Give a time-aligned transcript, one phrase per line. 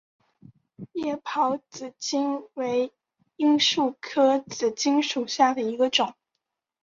[0.93, 2.91] 叶苞紫堇为
[3.37, 6.15] 罂粟科紫堇属下的一个种。